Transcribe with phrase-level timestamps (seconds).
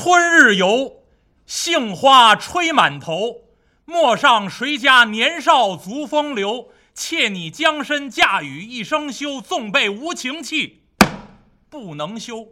[0.00, 1.02] 春日游，
[1.44, 3.48] 杏花吹满头。
[3.84, 6.70] 陌上谁家年少足风流？
[6.94, 10.84] 妾拟将身嫁与一生休，纵被无情弃，
[11.68, 12.46] 不能休。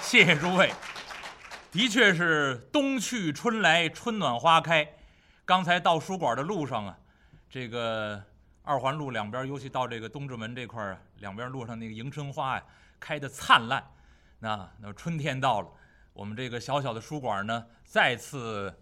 [0.00, 0.72] 谢谢诸位，
[1.72, 4.88] 的确是冬去春来，春暖花开。
[5.44, 6.96] 刚才到书馆的路上啊，
[7.50, 8.22] 这个
[8.62, 12.62] 二环路两边，尤其到这个东直门这块儿啊，两边路上那个迎春花呀，
[13.00, 13.84] 开得灿烂。
[14.40, 15.68] 那那春天到了，
[16.12, 18.72] 我们这个小小的书馆呢，再次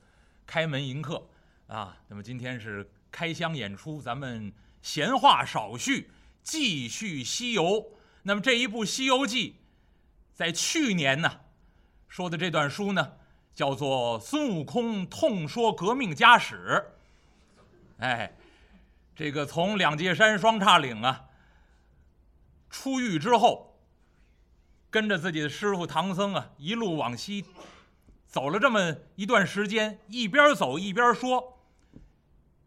[0.47, 1.27] 开门迎客
[1.66, 1.97] 啊。
[2.09, 4.52] 那么今天是开箱演出，咱们
[4.83, 6.11] 闲话少叙，
[6.42, 7.92] 继续西游。
[8.23, 9.52] 那么这一部《西游记》，
[10.34, 11.41] 在去年呢
[12.09, 13.12] 说的这段书呢，
[13.55, 16.84] 叫做孙悟空痛说革命家史。
[17.98, 18.36] 哎，
[19.14, 21.30] 这个从两界山双叉岭啊
[22.69, 23.75] 出狱之后，
[24.96, 27.44] 跟着自己的师傅唐僧啊一路往西
[28.27, 31.61] 走了这么一段时间，一边走一边说，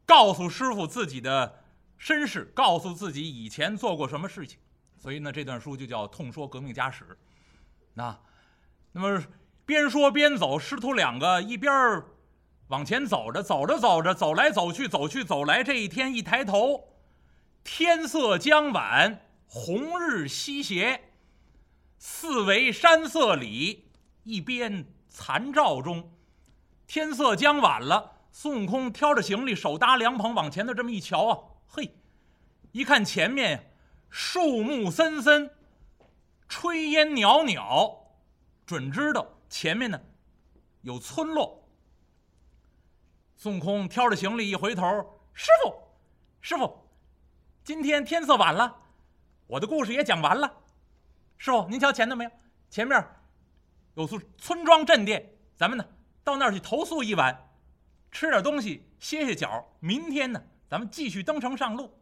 [0.05, 1.63] 告诉师傅自己的
[1.97, 4.59] 身世，告诉自己以前做过什么事情。
[4.95, 7.03] 所以呢，这段书就叫《痛说革命家史》。
[7.95, 8.15] 那，
[8.91, 9.23] 那么
[9.65, 11.73] 边说边走，师徒两个一边
[12.67, 15.63] 往前走着，走着走着，走来走去，走去走来。
[15.63, 16.89] 这一天一抬头，
[17.63, 21.08] 天色将晚，红日西斜，
[21.99, 23.91] 四围山色里，
[24.23, 26.11] 一边残照中。
[26.87, 31.93] 天色将晚了，孙悟空挑着行李，手搭凉棚，往前头这么一瞧啊，嘿，
[32.71, 33.65] 一看前面。
[34.11, 35.51] 树木森森，
[36.49, 38.07] 炊烟袅袅，
[38.65, 40.01] 准知道前面呢
[40.81, 41.69] 有村落。
[43.35, 44.83] 孙悟空挑着行李一回头，
[45.31, 45.75] 师傅，
[46.41, 46.89] 师傅，
[47.63, 48.77] 今天天色晚了，
[49.45, 50.58] 我的故事也讲完了。
[51.39, 52.31] 师傅，您瞧前头没有？
[52.69, 53.03] 前面
[53.95, 55.85] 有座村庄镇店，咱们呢
[56.21, 57.49] 到那儿去投宿一晚，
[58.11, 59.65] 吃点东西，歇歇脚。
[59.79, 61.97] 明天呢，咱们继续登城上路。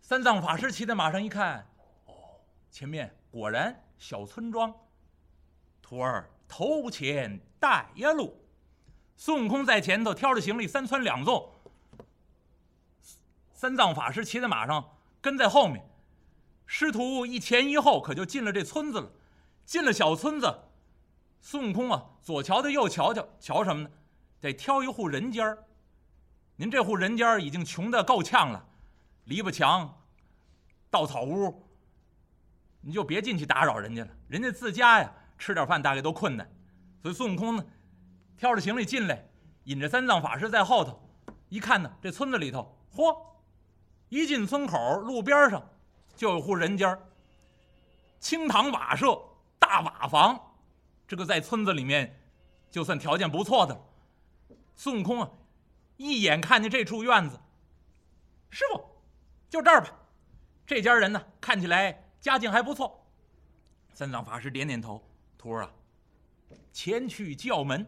[0.00, 1.66] 三藏法师骑在马上一看，
[2.06, 4.74] 哦，前面果然小村庄。
[5.82, 8.42] 徒儿头前带一路。
[9.16, 11.52] 孙悟空在前头挑着行李，三窜两纵。
[13.52, 15.84] 三藏法师骑在马上跟在后面，
[16.72, 19.10] 师徒一前一后，可就进了这村子了。
[19.64, 20.54] 进了小村子，
[21.40, 23.90] 孙悟空啊，左瞧瞧右瞧瞧，瞧什么呢？
[24.40, 25.58] 得挑一户人家
[26.54, 28.64] 您这户人家已经穷得够呛了，
[29.24, 30.00] 篱笆墙。
[30.90, 31.66] 稻草屋，
[32.82, 34.10] 你就别进去打扰人家了。
[34.28, 36.48] 人家自家呀，吃点饭大概都困难，
[37.02, 37.64] 所以孙悟空呢，
[38.36, 39.28] 挑着行李进来，
[39.64, 41.02] 引着三藏法师在后头。
[41.48, 43.20] 一看呢，这村子里头，嚯，
[44.08, 45.68] 一进村口，路边上
[46.20, 47.00] 就有户人家，
[48.18, 49.18] 青堂瓦舍，
[49.58, 50.38] 大瓦房。
[51.08, 52.20] 这个在村子里面，
[52.70, 53.80] 就算条件不错的。
[54.76, 55.30] 孙悟空啊，
[55.96, 57.40] 一眼看见这处院子，
[58.50, 58.84] 师傅，
[59.48, 59.90] 就这儿吧。
[60.66, 63.02] 这家人呢，看起来家境还不错。
[63.94, 65.02] 三藏法师点点头
[65.38, 65.72] ：“徒儿啊，
[66.70, 67.86] 前去叫门。”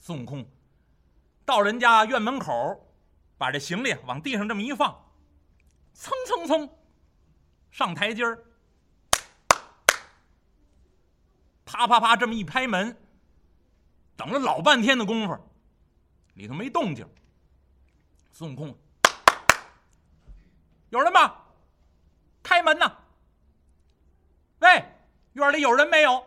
[0.00, 0.50] 孙悟空
[1.44, 2.88] 到人家院门口，
[3.36, 5.12] 把这行李往地上这么一放，
[5.92, 6.77] 蹭蹭蹭
[7.78, 8.44] 上台阶儿，
[11.64, 13.00] 啪啪啪这么一拍门，
[14.16, 15.38] 等了老半天的功夫，
[16.34, 17.08] 里头没动静。
[18.32, 18.76] 孙悟空。
[20.90, 21.36] 有人吗？
[22.42, 22.96] 开门呐！
[24.58, 24.84] 喂，
[25.34, 26.20] 院里有人没有？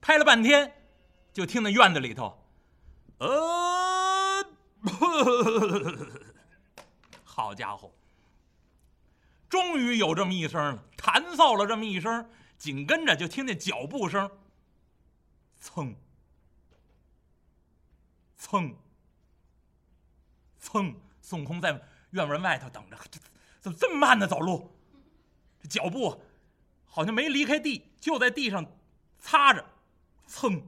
[0.00, 0.74] 拍了半天，
[1.32, 2.36] 就听那院子里头，
[3.18, 4.44] 呃，
[7.22, 7.94] 好家伙，
[9.52, 12.26] 终于有这么一声了，弹奏了这么一声，
[12.56, 14.30] 紧跟着就听见脚步声，
[15.58, 15.94] 蹭，
[18.38, 18.74] 蹭，
[20.58, 21.78] 蹭，孙悟空在。
[22.12, 23.20] 院门外头等着，这
[23.60, 24.26] 怎么这么慢呢？
[24.26, 24.70] 走路，
[25.60, 26.22] 这脚步
[26.86, 28.64] 好像没离开地，就在地上
[29.18, 29.62] 擦着，
[30.26, 30.66] 蹭，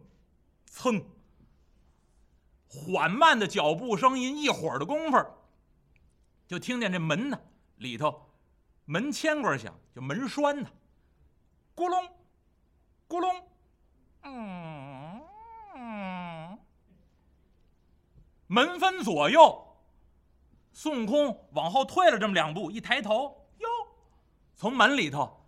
[0.67, 1.03] 蹭。
[2.67, 5.19] 缓慢的脚步声音，一会儿的功夫，
[6.47, 7.41] 就听见这门呢
[7.77, 8.24] 里头
[8.85, 10.69] 门牵棍响，就门栓呢，
[11.75, 12.09] 咕隆，
[13.09, 13.49] 咕隆，
[14.23, 15.23] 嗯
[15.75, 16.59] 嗯，
[18.47, 19.61] 门分左右。
[20.73, 23.69] 孙悟空往后退了这么两步，一抬头，哟，
[24.57, 25.47] 从门里头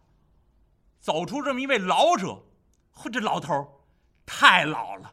[1.01, 2.45] 走出这么一位老者。
[2.93, 3.85] 呵，这老头
[4.25, 5.13] 太老了，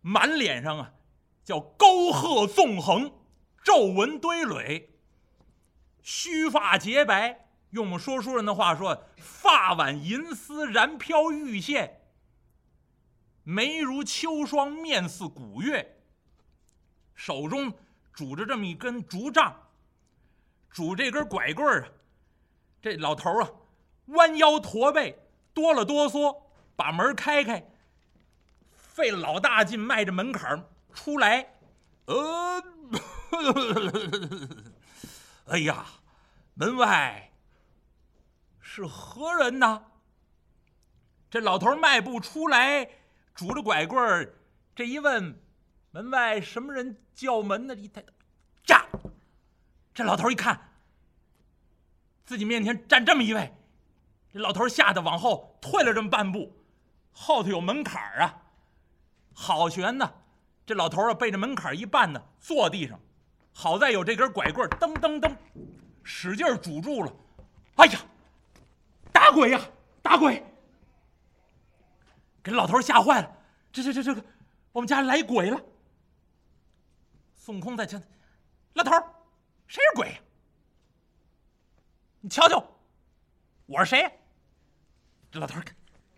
[0.00, 0.92] 满脸上啊
[1.44, 3.12] 叫沟壑纵横，
[3.62, 4.89] 皱纹堆垒，
[6.02, 12.00] 须发洁白，用我们说书人的话说，发挽银丝，然飘玉线，
[13.42, 15.96] 眉如秋霜，面似古月，
[17.14, 17.72] 手中
[18.12, 19.68] 拄着这么一根竹杖，
[20.70, 21.88] 拄这根拐棍儿啊。
[22.82, 23.50] 这老头儿啊，
[24.06, 25.18] 弯腰驼背，
[25.52, 26.44] 哆了哆嗦，
[26.76, 27.70] 把门开开，
[28.72, 31.54] 费老大劲，迈着门槛出来。
[32.06, 32.62] 呃，
[35.50, 35.84] 哎呀，
[36.54, 37.32] 门外
[38.60, 39.82] 是何人呢？
[41.28, 42.88] 这老头迈步出来，
[43.34, 44.32] 拄着拐棍儿，
[44.76, 45.36] 这一问，
[45.90, 47.74] 门外什么人叫门呢？
[47.74, 48.00] 一抬，
[48.68, 48.86] 呀！
[49.92, 50.68] 这老头一看。
[52.24, 53.52] 自己面前站这么一位，
[54.32, 56.56] 这老头吓得往后退了这么半步，
[57.10, 58.42] 后头有门槛啊，
[59.34, 60.12] 好悬呐！
[60.64, 63.00] 这老头啊被这门槛一绊呢，坐地上，
[63.52, 65.36] 好在有这根拐棍，噔噔噔，
[66.02, 67.12] 使劲拄住了。
[67.76, 68.00] 哎呀，
[69.12, 69.60] 打鬼呀，
[70.02, 70.44] 打鬼！
[72.42, 73.36] 给老头吓坏了，
[73.70, 74.24] 这这这这个，
[74.72, 75.60] 我们家来鬼了。
[77.36, 78.02] 孙悟空在前，
[78.74, 78.92] 老头
[79.66, 80.18] 谁是鬼呀？
[82.20, 82.64] 你瞧瞧，
[83.66, 84.10] 我是谁？
[85.30, 85.60] 这老头，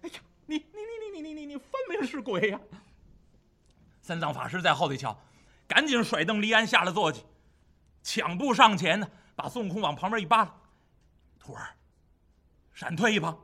[0.02, 2.60] 哎呀，你你你你你你你你分明是鬼呀！
[4.00, 5.16] 三藏法师在后头瞧，
[5.72, 7.24] 赶紧甩蹬离鞍下了坐骑，
[8.02, 10.54] 抢步上前呢，把孙悟空往旁边一扒拉，
[11.38, 11.74] 徒儿，
[12.74, 13.42] 闪退一旁。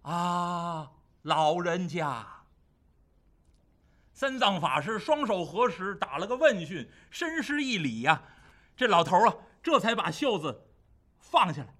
[0.00, 0.90] 啊，
[1.20, 2.26] 老人家！
[4.14, 8.22] 三藏法师双手合十，打了个问讯，深施一礼呀。
[8.74, 10.66] 这老头啊，这才把袖子
[11.18, 11.74] 放下来。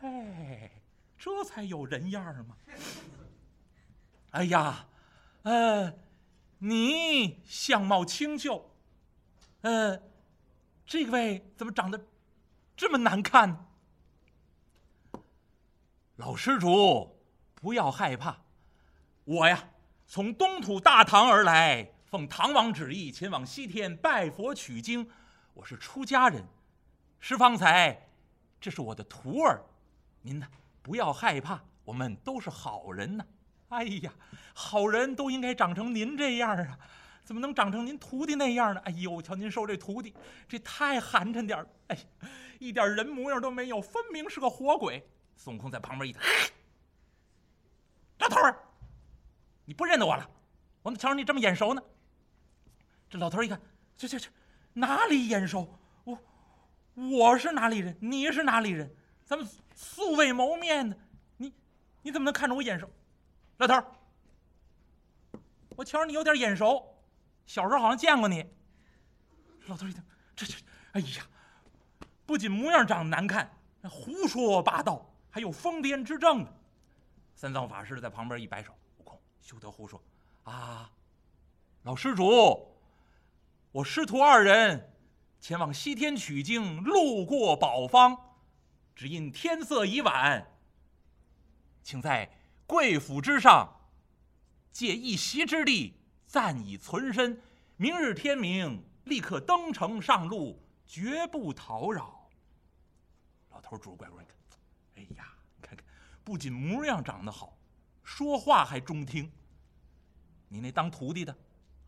[0.00, 0.82] 哎，
[1.16, 2.56] 这才有人样嘛！
[4.32, 4.84] 哎呀，
[5.42, 5.94] 呃，
[6.62, 8.70] 你相貌清秀，
[9.62, 9.98] 呃，
[10.84, 12.06] 这位怎么长得
[12.76, 13.66] 这么难看？
[16.16, 17.18] 老施主，
[17.54, 18.42] 不要害怕，
[19.24, 19.70] 我呀，
[20.06, 25.08] 从东土大唐而来，奉唐王旨意前往西天拜佛取经，
[25.54, 26.46] 我是出家人。
[27.20, 28.10] 施方才，
[28.60, 29.64] 这是我的徒儿。
[30.20, 30.46] 您呢？
[30.82, 33.24] 不要害怕，我们都是好人呢。
[33.70, 34.12] 哎呀，
[34.54, 36.78] 好人都应该长成您这样啊，
[37.24, 38.80] 怎么能长成您徒弟那样呢？
[38.84, 40.14] 哎呦，瞧您收这徒弟，
[40.46, 41.66] 这太寒碜点儿。
[41.88, 41.98] 哎，
[42.58, 45.04] 一点人模样都没有，分明是个活鬼。
[45.36, 46.22] 孙悟空在旁边一看，
[48.18, 48.56] 老头儿，
[49.64, 50.28] 你不认得我了？
[50.82, 51.82] 我怎么瞧着你这么眼熟呢？
[53.08, 53.60] 这老头一看，
[53.96, 54.28] 这这这，
[54.74, 55.78] 哪里眼熟？
[56.04, 56.18] 我
[56.94, 57.96] 我是哪里人？
[58.00, 58.94] 你是哪里人？
[59.24, 59.48] 咱们。
[59.82, 60.94] 素未谋面的，
[61.38, 61.54] 你
[62.02, 62.86] 你怎么能看着我眼熟？
[63.60, 63.74] 老头，
[65.76, 66.82] 我瞧着你有点眼熟，
[67.44, 68.42] 小时候好像见过你。
[69.66, 70.02] 老头一听，
[70.34, 70.54] 这这，
[70.92, 71.26] 哎呀，
[72.24, 76.50] 不仅模样长得难看，胡说八道，还有疯癫之症呢。
[77.34, 80.02] 三藏法师在旁边一摆手：“悟空，休得胡说
[80.44, 80.90] 啊！
[81.82, 82.66] 老施主，
[83.72, 84.90] 我师徒二人
[85.38, 88.16] 前往西天取经，路过宝方。”
[88.96, 90.46] 只因天色已晚，
[91.82, 92.30] 请在
[92.70, 93.68] 贵府之上
[94.70, 95.92] 借一席之地，
[96.24, 97.42] 暂以存身。
[97.76, 102.30] 明日天明，立刻登城上路，绝不叨扰。
[103.50, 104.36] 老头拄着拐棍看，
[104.94, 105.84] 哎呀，你看看，
[106.22, 107.58] 不仅模样长得好，
[108.04, 109.28] 说话还中听。
[110.46, 111.36] 你那当徒弟的，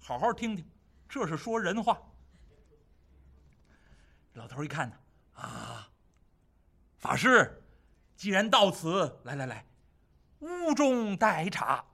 [0.01, 0.69] 好好听听，
[1.09, 1.97] 这是说人话。
[4.33, 4.97] 老头一看呢，
[5.35, 5.89] 啊。
[6.99, 7.62] 法师，
[8.17, 9.65] 既然到此，来来来，
[10.43, 11.85] 屋中待茶。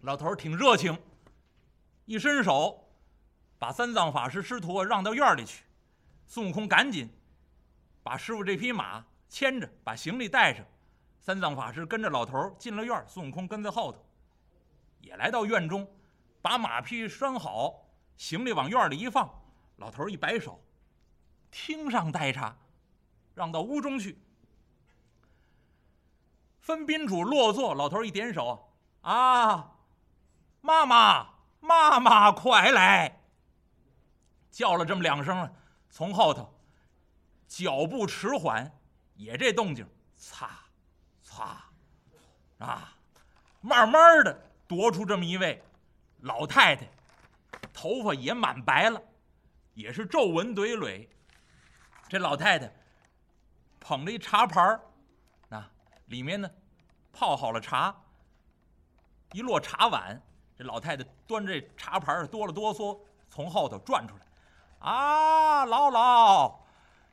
[0.00, 0.98] 老头挺热情，
[2.06, 2.88] 一伸手，
[3.58, 5.62] 把三藏法师师徒让到院里去。
[6.26, 7.06] 孙悟空赶紧
[8.02, 10.64] 把师傅这匹马牵着，把行李带上。
[11.20, 14.02] 三藏法师跟着老头进了院，孙悟空跟在后头，
[15.00, 15.86] 也来到院中，
[16.40, 19.28] 把马匹拴好，行李往院里一放。
[19.76, 20.64] 老头一摆手，
[21.50, 22.56] 厅上待茶。
[23.34, 24.16] 让到屋中去，
[26.64, 27.74] 分宾主落座。
[27.74, 29.76] 老头一点手，啊，
[30.62, 31.26] 妈妈，
[31.60, 33.20] 妈妈，快来！
[34.50, 35.54] 叫了这么两声，
[35.90, 36.50] 从后头，
[37.46, 38.72] 脚步迟缓，
[39.14, 40.58] 也这动静，擦，
[41.20, 41.62] 擦，
[42.56, 42.96] 啊，
[43.60, 45.62] 慢慢的踱出这么一位
[46.20, 46.88] 老太太，
[47.74, 48.98] 头发也满白了，
[49.74, 51.10] 也是皱纹堆垒。
[52.08, 52.72] 这老太太。
[53.80, 54.80] 捧着一茶盘儿，
[56.06, 56.50] 里面呢
[57.12, 57.94] 泡好了茶，
[59.32, 60.20] 一摞茶碗。
[60.56, 64.22] 这老太太端着茶盘哆了哆嗦，从后头转出来。
[64.78, 66.54] 啊，姥姥，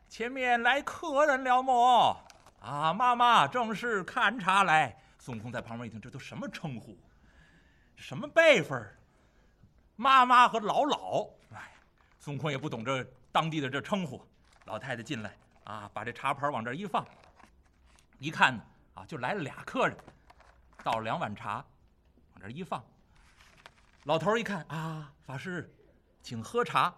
[0.08, 2.18] 前面来客人了么？
[2.60, 4.96] 啊，妈妈正是看茶来。
[5.18, 6.96] 孙悟空在旁边一听，这都什么称呼？
[7.96, 8.98] 什么辈分？
[9.96, 11.30] 妈妈和姥姥。
[11.54, 11.72] 哎，
[12.20, 14.22] 孙悟空也不懂这当地的这称呼。
[14.66, 17.04] 老太太进来啊，把这茶盘往这一放，
[18.20, 18.64] 一看呢，
[19.06, 19.98] 就来了俩客人，
[20.84, 21.66] 倒了两碗茶，
[22.34, 22.84] 往这一放。
[24.04, 25.74] 老头一看啊，法师，
[26.22, 26.94] 请喝茶。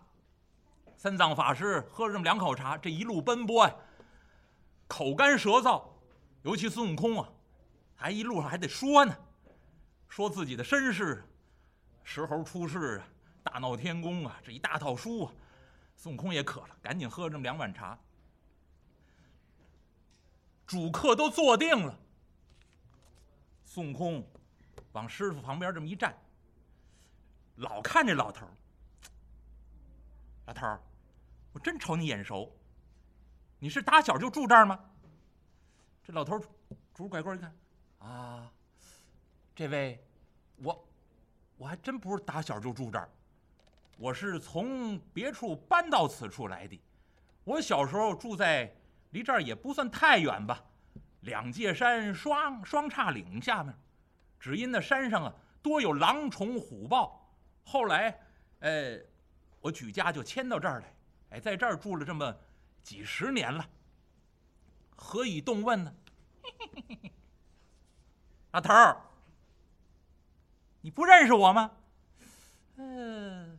[0.96, 3.76] 三藏法师喝了这么两口茶，这一路奔波呀，
[4.88, 5.84] 口干舌燥，
[6.44, 7.30] 尤其孙悟空啊，
[7.96, 9.14] 还一路上还得说呢，
[10.08, 11.24] 说自己的身世，
[12.04, 13.08] 石猴出世啊，
[13.44, 15.34] 大闹天宫啊，这一大套书啊。
[15.96, 17.98] 孙悟空也渴了，赶紧喝了这么两碗茶。
[20.74, 21.96] 主客都坐定了，
[23.64, 24.28] 孙悟空
[24.94, 26.18] 往师傅旁边这么一站，
[27.58, 28.48] 老看这老头
[30.48, 30.66] 老头。
[31.52, 32.52] 我真瞅你眼熟，
[33.60, 34.84] 你是打小就住这儿吗？
[36.04, 36.44] 这老头
[36.92, 37.56] 拄拐棍一看，
[38.00, 38.52] 啊，
[39.54, 40.04] 这位，
[40.56, 40.88] 我
[41.56, 43.08] 我还真不是打小就住这儿，
[44.00, 46.82] 我是从别处搬到此处来的。
[47.44, 48.76] 我小时候住在
[49.14, 50.64] 离这儿也不算太远吧，
[51.22, 53.74] 两界山双双叉岭下面，
[54.40, 58.20] 只因那山上啊多有狼虫虎豹，后来，
[58.60, 59.00] 呃，
[59.62, 60.94] 我举家就迁到这儿来。
[61.30, 62.36] 哎，在这儿住了这么
[62.82, 63.66] 几十年了，
[64.96, 65.94] 何以动问呢？
[68.52, 69.02] 老头儿，
[70.82, 71.72] 你不认识我吗？
[72.76, 73.58] 嗯，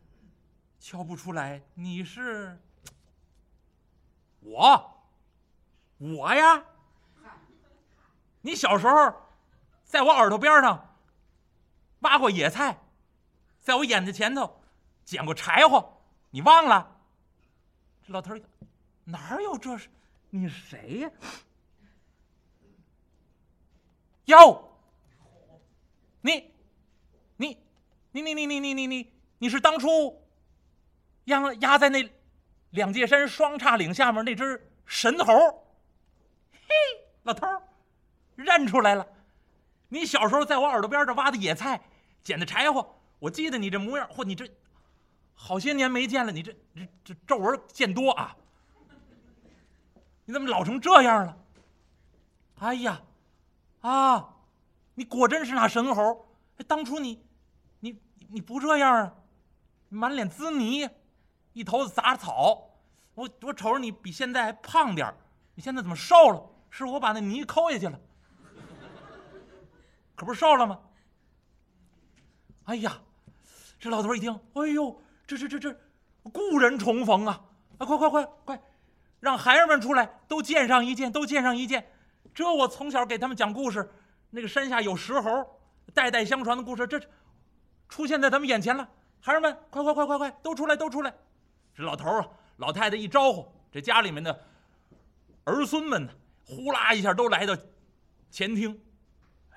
[0.79, 2.57] 瞧不出来，你是
[4.41, 4.94] 我，
[5.97, 6.63] 我呀。
[8.41, 9.13] 你小时候
[9.83, 10.95] 在我耳朵边上
[12.01, 12.77] 挖过野菜，
[13.59, 14.61] 在我眼睛前头
[15.03, 16.95] 捡过柴火，你忘了？
[18.05, 18.35] 这老头，
[19.03, 19.89] 哪有这事？
[20.29, 21.09] 你谁呀？
[24.25, 24.77] 哟，
[26.21, 26.53] 你，
[27.37, 27.57] 你，
[28.11, 30.23] 你，你，你，你，你，你，你，你是当初
[31.25, 32.07] 压压在那
[32.69, 35.64] 两界山双叉岭下面那只神猴？
[36.75, 37.47] 嘿，老头
[38.35, 39.07] 认出来了。
[39.89, 41.81] 你小时候在我耳朵边上挖的野菜，
[42.23, 44.09] 捡的柴火，我记得你这模样。
[44.09, 44.49] 嚯，你这。
[45.33, 48.35] 好些年没见了，你这这这皱纹见多啊！
[50.23, 51.37] 你怎么老成这样了？
[52.59, 53.01] 哎呀，
[53.81, 54.35] 啊，
[54.93, 56.25] 你果真是那神猴！
[56.67, 57.21] 当初你，
[57.81, 59.13] 你你不这样啊？
[59.89, 60.89] 满脸滋泥，
[61.51, 62.69] 一头子杂草。
[63.13, 65.13] 我我瞅着你比现在还胖点
[65.53, 66.49] 你现在怎么瘦了？
[66.77, 67.99] 是我把那泥抠下去了？
[70.15, 70.79] 可不是瘦了吗？
[72.65, 72.99] 哎呀，
[73.79, 75.01] 这老头一听，哎呦！
[75.27, 75.79] 这这这这，
[76.33, 77.41] 故人重逢啊！
[77.77, 78.61] 啊，快快快快，
[79.19, 81.91] 让孩儿们出来，都见上一见，都见上一见。
[82.33, 83.89] 这我从小给他们讲故事，
[84.29, 85.59] 那个山下有石猴，
[85.93, 86.99] 代代相传的故事，这
[87.87, 88.87] 出现在他们眼前了。
[89.19, 91.13] 孩儿们，快快快快快，都出来，都出来！
[91.73, 92.27] 这老头啊，
[92.57, 94.45] 老太太一招呼，这家里面的
[95.45, 96.11] 儿孙们呢，
[96.45, 97.57] 呼啦一下都来到
[98.29, 98.71] 前厅。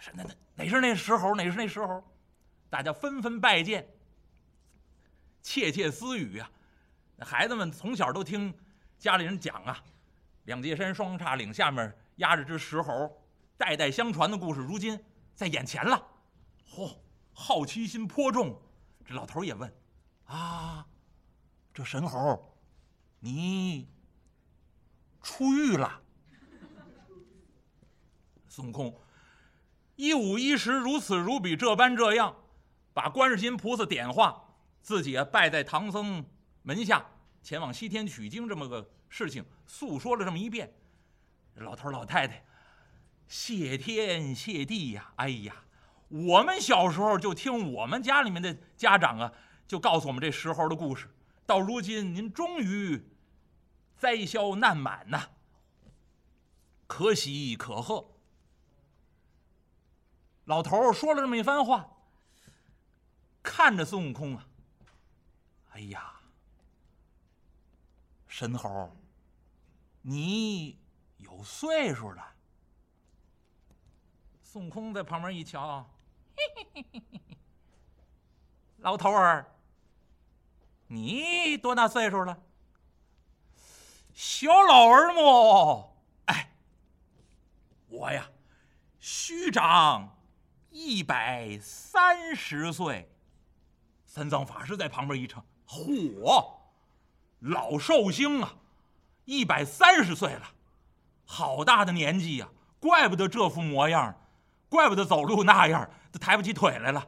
[0.00, 1.34] 是那那哪是那石猴？
[1.34, 2.02] 哪是那石猴？
[2.70, 3.86] 大家纷纷拜见。
[5.42, 6.50] 窃窃私语啊！
[7.20, 8.52] 孩子们从小都听
[8.98, 9.82] 家里人讲啊，
[10.44, 13.10] 两界山双叉岭下面压着只石猴，
[13.56, 14.98] 代代相传的故事，如今
[15.34, 16.00] 在眼前了。
[16.68, 16.96] 嚯，
[17.32, 18.60] 好奇心颇重。
[19.04, 19.72] 这老头也问
[20.26, 20.86] ：“啊，
[21.72, 22.56] 这神猴，
[23.20, 23.88] 你
[25.22, 26.02] 出狱了？”
[28.58, 28.92] 孙悟空
[29.94, 32.34] 一五一十，如此如彼，这般这样，
[32.92, 34.44] 把观世音菩萨点化。
[34.82, 36.24] 自己啊，拜在唐僧
[36.62, 37.06] 门下，
[37.40, 40.74] 前往西天取经这么个事情，诉说了这么一遍。
[41.54, 42.44] 老头老太太，
[43.28, 45.12] 谢天谢地呀！
[45.14, 45.54] 哎呀，
[46.08, 49.32] 我们小时候就听我们家里面的家长啊，
[49.68, 51.08] 就告诉我们这石猴的故事。
[51.46, 53.08] 到如今您终于
[53.96, 55.28] 灾消难满呐，
[56.88, 58.17] 可喜可贺。
[60.48, 61.86] 老头说了这么一番话，
[63.42, 64.48] 看着孙悟空啊。
[65.72, 66.14] 哎呀，
[68.26, 68.90] 神猴，
[70.00, 70.78] 你
[71.18, 72.34] 有岁数了。
[74.42, 75.86] 孙悟空在旁边一瞧，
[76.34, 77.38] 嘿嘿嘿嘿嘿，
[78.78, 79.54] 老头儿，
[80.86, 82.42] 你多大岁数了？
[84.14, 85.94] 小老儿么？
[86.24, 86.50] 哎，
[87.88, 88.26] 我呀，
[88.98, 90.17] 虚长
[90.70, 93.10] 一百三十岁。
[94.04, 95.44] 三藏法师在旁边一唱。
[95.66, 96.46] 嚯，
[97.40, 98.54] 老寿星啊，
[99.24, 100.42] 一百三十岁了，
[101.24, 102.48] 好大的年纪呀！
[102.80, 104.18] 怪不得这副模样，
[104.68, 107.06] 怪不得走路那样都抬不起腿来了，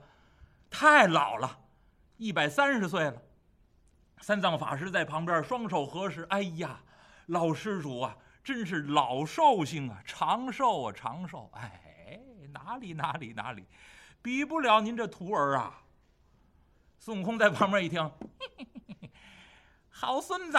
[0.69, 1.61] 太老了，
[2.17, 3.23] 一百三十岁了。
[4.21, 6.81] 三藏法师在旁边双手合十，哎呀，
[7.26, 11.49] 老施主啊，真是老寿星啊，长寿啊，长寿！
[11.55, 11.89] 哎，
[12.52, 13.64] 哪里哪里哪里，
[14.23, 15.83] 比不了您这徒儿啊。
[16.99, 18.11] 孙悟空在旁边一听，
[19.88, 20.59] 好孙子。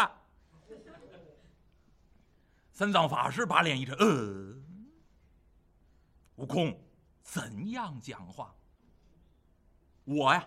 [2.71, 4.55] 三藏法师把脸一沉，呃，
[6.37, 6.75] 悟空，
[7.21, 8.55] 怎样讲话？
[10.05, 10.43] 我呀，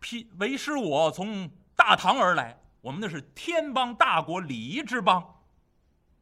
[0.00, 5.42] 批为师我从大唐而来，我们那是天邦大国，礼仪之邦，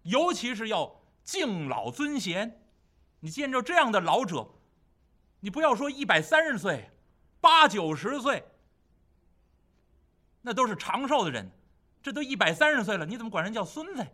[0.03, 2.66] 尤其是要敬老尊贤。
[3.21, 4.49] 你见着这样的老者，
[5.41, 6.91] 你不要说一百三十岁。
[7.39, 8.45] 八九十岁，
[10.41, 11.49] 那都是长寿的人，
[12.03, 14.05] 这都一百三十岁了，你怎么管人叫孙子？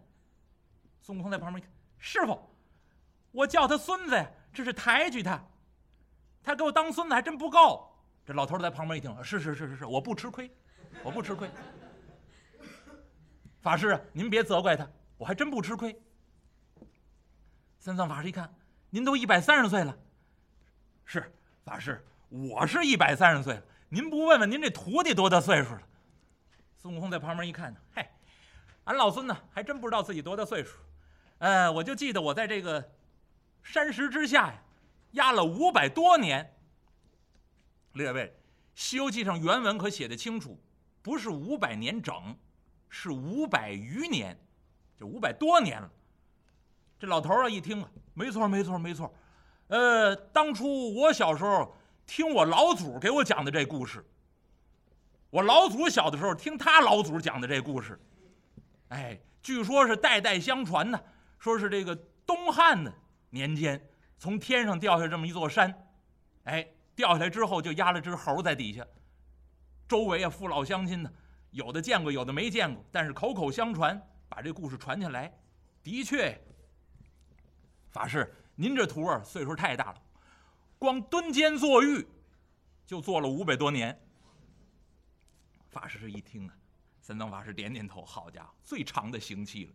[1.00, 2.38] 孙悟空在旁边一看，师傅，
[3.30, 5.42] 我叫他孙子呀，这是抬举他，
[6.42, 7.88] 他给我当孙子还真不够。
[8.26, 10.50] 这老头在旁边一听，是是是是是，我不吃亏，
[11.02, 11.48] 我不吃亏。
[13.62, 15.98] 法师，您别责怪他，我还真不吃亏。
[17.78, 18.52] 三藏法师一看，
[18.94, 19.98] 您都一百三十岁了，
[21.06, 21.34] 是
[21.64, 22.04] 法师。
[22.28, 25.82] 我是一百三十岁了，您不问问您这徒弟多大岁数了？
[26.76, 28.06] 孙悟空在旁边一看呢，嘿，
[28.84, 30.76] 俺老孙呢还真不知道自己多大岁数，
[31.38, 32.92] 呃，我就记得我在这个
[33.62, 34.62] 山石之下呀，
[35.12, 36.54] 压了五百多年。
[37.94, 38.26] 列位，
[38.74, 40.60] 《西游记》上原文可写的清楚，
[41.00, 42.36] 不是五百年整，
[42.90, 44.38] 是五百余年，
[44.98, 45.90] 就五百多年了。
[46.98, 49.12] 这老头啊一听啊，没错没错没错，
[49.68, 51.74] 呃，当初我小时候。
[52.04, 54.04] 听我老祖给我讲的这故事，
[55.30, 57.98] 我老祖小的时候听他老祖讲的这故事，
[58.88, 61.00] 哎，据说是代代相传呢。
[61.38, 61.94] 说是这个
[62.26, 62.92] 东汉的
[63.30, 63.80] 年间，
[64.18, 65.72] 从天上掉下这么一座山，
[66.42, 68.84] 哎，掉下来之后就压了只猴在底下，
[69.88, 71.10] 周围啊父老乡亲呢，
[71.52, 73.98] 有的见过，有的没见过，但是口口相传，
[74.28, 75.32] 把这故事传下来，
[75.82, 76.38] 的确，
[77.92, 80.02] 法师，您这徒儿岁数太大了。
[80.78, 82.04] 光蹲监坐狱，
[82.86, 83.96] 就坐了五百多年。
[85.68, 86.54] 法师一听啊，
[87.00, 89.72] 三藏法师点点头，好家伙，最长的刑期了。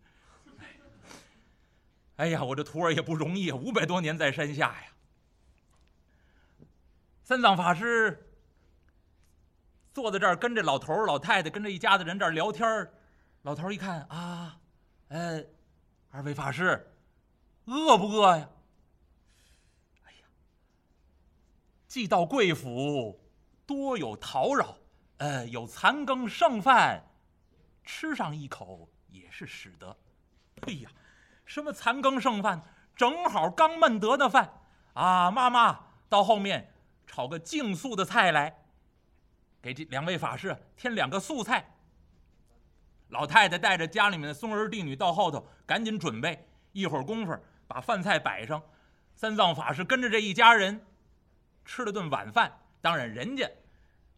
[2.18, 4.88] 哎呀，我这徒儿也不容易啊，五百多年在山下呀。
[7.24, 8.28] 三藏法师
[9.94, 12.92] 坐在这儿，跟这老头老太太，跟这一家子人这儿聊天
[13.44, 14.60] 老头一看啊，
[15.10, 15.44] 呃，
[16.10, 16.92] 二位法师，
[17.68, 18.50] 饿不饿呀？
[20.04, 20.20] 哎呀
[21.88, 23.20] 既到贵府，
[23.66, 24.78] 多有叨扰，
[25.18, 27.04] 呃，有残羹剩饭，
[27.84, 29.98] 吃上一口也是使得。
[30.62, 30.90] 哎呀，
[31.46, 32.64] 什么残羹剩饭，
[32.96, 34.62] 正好刚焖得的饭
[34.94, 35.30] 啊！
[35.30, 36.74] 妈妈到后面
[37.06, 38.64] 炒个净素的菜来，
[39.62, 41.74] 给这两位法师添两个素菜。
[43.10, 48.62] 老太太带着家里面的孙儿弟女到后头，赶紧准备，一会儿功夫把饭菜摆上。
[49.16, 50.86] 三藏法师跟着这一家人。
[51.66, 53.46] 吃了顿晚饭，当然人家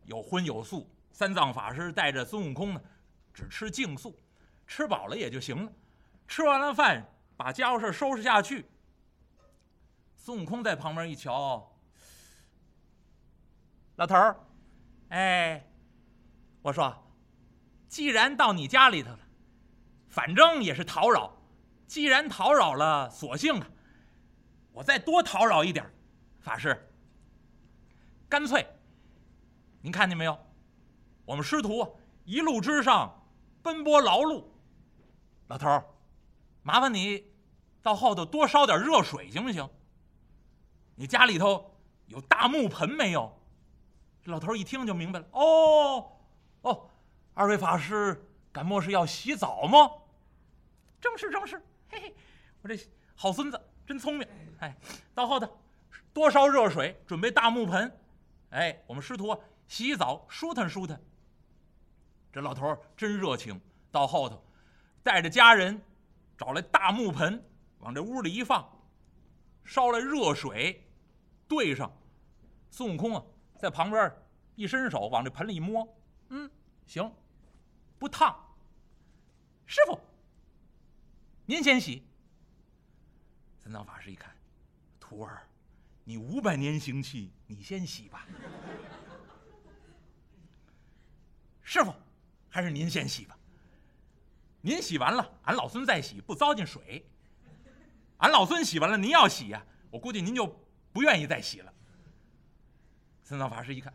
[0.06, 0.88] 有荤有素。
[1.12, 2.82] 三藏法师带着孙悟空呢，
[3.34, 4.16] 只吃净素，
[4.68, 5.72] 吃饱了也就行了。
[6.28, 7.04] 吃完了饭，
[7.36, 8.70] 把家伙事收拾下去。
[10.16, 11.76] 孙悟空在旁边一瞧，
[13.96, 14.40] 老头儿，
[15.08, 15.66] 哎，
[16.62, 17.12] 我说，
[17.88, 19.20] 既然到你家里头了，
[20.08, 21.39] 反正也是叨扰，
[21.90, 23.68] 既然讨扰了，索性啊，
[24.72, 25.92] 我再多讨扰一点，
[26.40, 26.88] 法师。
[28.30, 28.64] 干脆，
[29.82, 30.38] 您看见没有？
[31.26, 33.28] 我们师徒一路之上
[33.64, 34.44] 奔波劳碌，
[35.48, 35.84] 老头儿，
[36.62, 37.34] 麻烦你
[37.82, 39.68] 到后头多烧点热水，行不行？
[40.94, 41.76] 你家里头
[42.06, 43.36] 有大木盆没有？
[44.26, 45.26] 老头一听就明白了。
[45.32, 46.12] 哦
[46.62, 46.88] 哦，
[47.34, 49.90] 二位法师，敢莫是要洗澡吗？
[51.02, 52.16] 正是正是，嘿嘿，
[52.62, 52.78] 我这
[53.16, 54.28] 好孙子真聪明。
[54.60, 54.76] 哎，
[55.14, 55.60] 到后头
[56.14, 57.92] 多烧热水，准备大木盆。
[58.52, 59.36] 哎，我们师徒
[59.68, 61.02] 洗洗澡，舒坦舒坦。
[62.32, 63.60] 这老头真热情，
[63.92, 64.44] 到后头
[65.02, 65.82] 带着家人
[66.38, 67.44] 找来大木盆，
[67.80, 68.70] 往这屋里一放，
[69.64, 70.88] 烧来热水，
[71.48, 71.92] 兑上。
[72.70, 73.24] 孙悟空啊，
[73.58, 74.12] 在旁边
[74.54, 75.88] 一伸手往这盆里一摸，
[76.30, 76.50] 嗯，
[76.86, 77.12] 行，
[77.98, 78.36] 不烫。
[79.66, 80.00] 师傅，
[81.50, 82.04] 您先洗。
[83.58, 84.32] 三藏法师一看，
[85.00, 85.42] 徒儿。
[86.04, 88.28] 你五百年行期，你先洗吧。
[91.64, 91.92] 师傅，
[92.50, 93.36] 还是您先洗吧。
[94.62, 97.04] 您洗完了，俺老孙再洗，不糟践水。
[98.18, 100.46] 俺老孙洗完了，您要洗呀，我估计您就
[100.94, 101.74] 不愿意再洗了。
[103.24, 103.92] 三藏法师一看，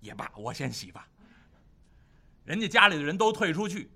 [0.00, 1.08] 也罢，我先洗吧。
[2.42, 3.88] 人家家里的人都退出去，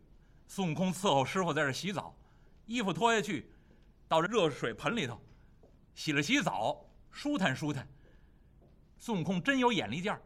[0.46, 2.14] 孙悟空伺候师傅在这洗澡，
[2.72, 3.52] 衣服脱下去，
[4.08, 5.20] 到这热水盆里头
[5.94, 7.86] 洗了洗澡，舒坦舒坦。
[8.96, 10.22] 孙悟空真有眼力见儿，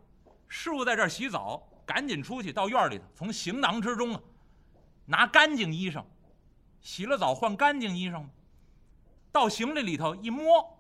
[0.47, 4.23] 师傅在这儿洗澡，赶紧出去到院里头，从行囊之中啊，
[5.07, 6.05] 拿干净衣裳，
[6.81, 8.25] 洗了澡换干净衣裳，
[9.33, 10.79] 到行李里头一摸，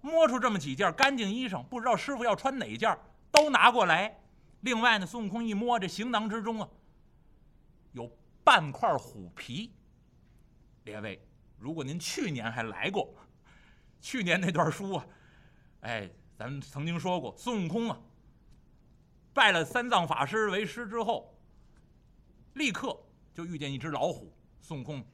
[0.00, 2.98] 摸出这么几件干净衣裳，不知道师傅要穿哪件，
[3.30, 4.18] 都拿过来。
[4.62, 6.66] 另外呢，孙悟空一摸这行囊之中啊，
[7.92, 8.10] 有
[8.42, 9.74] 半块虎皮。
[10.84, 11.20] 列位，
[11.58, 13.14] 如果您去年还来过，
[14.00, 15.06] 去年那段书啊，
[15.80, 16.10] 哎。
[16.34, 17.96] 咱们曾经说过，孙悟空啊，
[19.32, 21.32] 拜了三藏法师为师之后，
[22.54, 22.98] 立刻
[23.32, 24.34] 就遇见一只老虎。
[24.60, 25.04] 孙悟空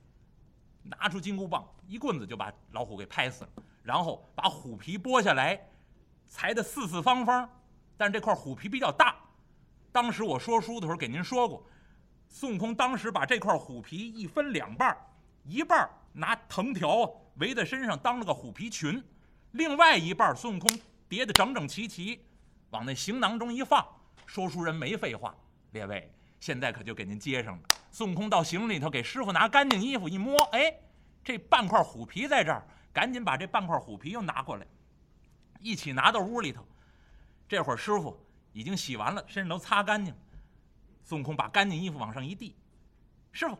[0.85, 3.51] 拿出金箍棒，一棍子就把老虎给拍死了，
[3.83, 5.69] 然后把虎皮剥下来，
[6.25, 7.47] 裁得四四方方。
[7.99, 9.17] 但这块虎皮比较大，
[9.93, 11.63] 当时我说书的时候给您说过，
[12.27, 14.97] 孙悟空当时把这块虎皮一分两半
[15.49, 19.03] 一半拿藤条围在身上当了个虎皮裙，
[19.53, 20.79] 另外一半孙悟空。
[21.09, 22.23] 叠得整整齐齐，
[22.69, 23.83] 往那行囊中一放。
[24.27, 25.35] 说书人没废话，
[25.71, 27.63] 列位，现在可就给您接上了。
[27.91, 30.79] 孙悟空到行里头给师傅拿干净衣服一摸，哎，
[31.25, 34.67] 这半块虎皮在这儿，赶紧把这半块虎皮又拿过来，
[35.61, 36.63] 一起拿到屋里头。
[37.49, 40.15] 这会儿师傅已经洗完了，身上都擦干净。
[41.05, 42.55] 孙悟空把干净衣服往上一递，
[43.33, 43.59] 师傅，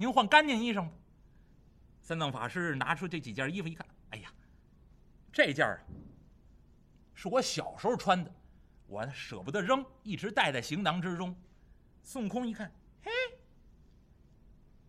[0.00, 0.90] 您换干净衣裳吧。
[2.00, 4.32] 三藏法师拿出这几件衣服一看，哎呀，
[5.30, 5.78] 这件啊。
[7.12, 8.34] 是我小时候穿的，
[8.86, 11.36] 我舍不得扔，一直带在行囊之中。
[12.02, 13.10] 孙悟空一看，嘿，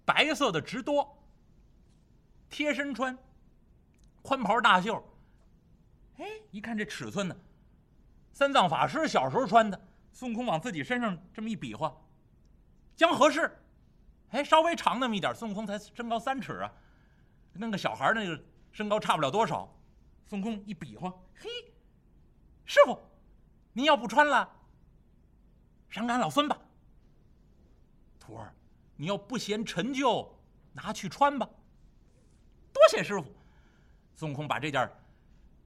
[0.06, 1.22] 白色的直多，
[2.50, 3.18] 贴身穿，
[4.22, 4.96] 宽袍大袖。
[6.20, 7.36] 哎，一看这尺寸呢，
[8.32, 9.90] 三藏法师小时候穿的。
[10.14, 11.94] 孙悟空往自己身上这么一比划，
[12.96, 13.58] 将合适。
[14.32, 15.34] 哎，稍微长那么一点。
[15.34, 16.72] 孙悟空才身高三尺啊，
[17.60, 18.42] 跟个小孩那个
[18.72, 19.72] 身高差不了多少。
[20.26, 21.50] 孙悟空一比划，嘿。
[22.66, 22.98] 师傅，
[23.74, 24.50] 您要不穿了，
[25.90, 26.58] 赏给俺老孙吧。
[28.18, 28.54] 徒儿，
[28.96, 30.34] 你要不嫌陈旧，
[30.72, 31.46] 拿去穿吧。
[32.72, 33.26] 多谢师傅。
[34.16, 34.90] 孙悟空把这件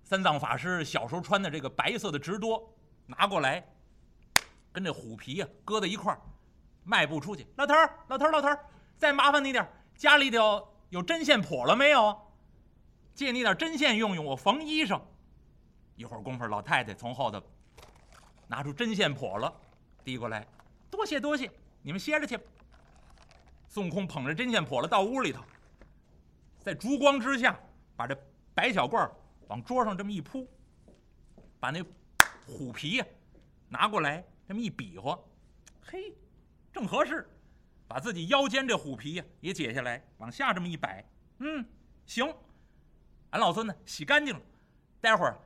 [0.03, 2.73] 三藏法师小时候穿的这个白色的直多
[3.05, 3.63] 拿过来，
[4.71, 6.19] 跟这虎皮呀搁在一块儿，
[6.85, 7.45] 迈步出去。
[7.57, 8.65] 老头儿，老头儿，老头儿，
[8.97, 9.67] 再麻烦你点
[9.97, 12.17] 家里头有针线破了没有？
[13.13, 15.01] 借你点针线用用，我缝衣裳。
[15.95, 17.41] 一会儿功夫，老太太从后头
[18.47, 19.53] 拿出针线破了，
[20.03, 20.45] 递过来，
[20.89, 21.49] 多谢多谢，
[21.81, 22.37] 你们歇着去。
[23.67, 25.41] 孙悟空捧着针线破了到屋里头，
[26.59, 27.57] 在烛光之下，
[27.95, 28.17] 把这
[28.53, 29.09] 白小褂
[29.47, 30.47] 往桌上这么一铺，
[31.59, 31.81] 把那
[32.45, 33.05] 虎皮呀
[33.69, 35.17] 拿过来，这么一比划，
[35.81, 36.13] 嘿，
[36.75, 37.25] 正合适。
[37.87, 41.07] 把自己腰间这虎皮呀也解下来，往下这么一摆，
[41.37, 41.63] 嗯，
[42.05, 42.27] 行。
[43.29, 44.41] 俺老孙呢洗干净了，
[44.99, 45.39] 待会儿。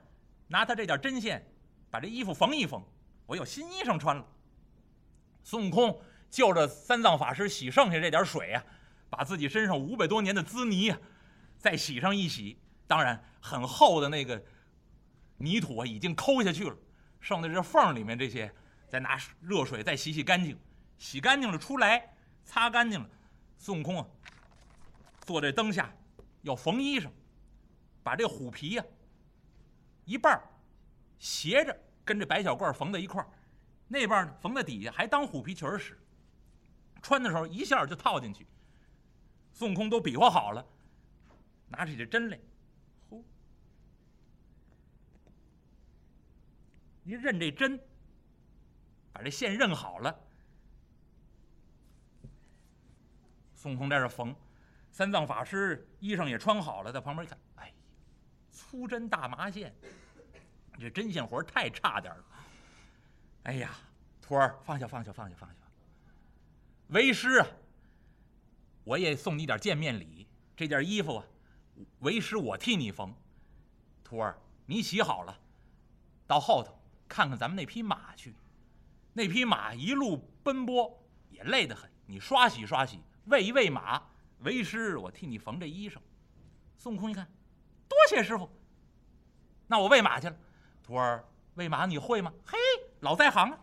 [0.47, 1.45] 拿他这点针线，
[1.91, 2.83] 把这衣服缝一缝，
[3.27, 4.25] 我有新衣裳穿了。
[5.43, 8.63] 孙悟空就着三藏法师洗剩下这点水呀，
[9.09, 10.97] 把自己身上五百多年的滋泥啊，
[11.59, 12.57] 再洗上一洗。
[12.87, 14.41] 当然，很厚的那个
[15.37, 16.75] 泥土啊，已经抠下去了，
[17.19, 18.51] 剩的这缝里面这些，
[18.87, 20.57] 再拿热水再洗洗干净。
[20.99, 23.09] 洗干净了出来，擦干净了。
[23.57, 24.05] 孙悟空啊，
[25.21, 25.91] 坐这灯下
[26.43, 27.09] 要缝衣裳，
[28.03, 28.85] 把这虎皮呀。
[30.05, 30.41] 一半
[31.17, 33.29] 斜着跟这白小褂缝在一块儿，
[33.88, 35.97] 那半呢缝在底下，还当虎皮裙使。
[37.01, 38.45] 穿的时候一下就套进去。
[39.53, 40.65] 孙悟空都比划好了，
[41.67, 42.39] 拿起这针来，
[43.09, 43.25] 呼，
[47.03, 47.79] 一认这针，
[49.13, 50.27] 把这线认好了。
[53.62, 54.34] 孙悟空在这缝，
[54.89, 57.74] 三藏法师衣裳也穿好了，在旁边一看，哎呀，
[58.54, 59.76] 粗针大麻线。
[60.80, 62.24] 这针线活太差点了。
[63.43, 63.76] 哎呀，
[64.22, 65.56] 徒儿，放下，放下，放下，放下。
[66.88, 67.48] 为师啊，
[68.86, 70.26] 我也送你点见面礼。
[70.56, 71.26] 这件衣服啊，
[72.00, 73.13] 为师我替你缝。
[74.06, 75.38] 徒儿，你洗好了，
[76.26, 78.34] 到后头看看咱们那匹马去。
[79.12, 84.01] 那匹马一路奔波也累得很，你刷洗刷洗，喂一喂马。
[84.39, 85.97] 为师我替你缝这衣裳。
[86.77, 87.27] 孙悟空一看，
[87.87, 88.49] 多谢师傅。
[89.67, 90.35] 那我喂马去了。
[90.81, 91.23] 徒儿，
[91.55, 92.33] 喂马你会吗？
[92.45, 92.57] 嘿，
[93.01, 93.59] 老在行啊。